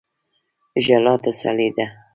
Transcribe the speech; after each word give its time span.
ژړا 0.83 1.13
تسلی 1.23 1.67
ده. 1.75 1.85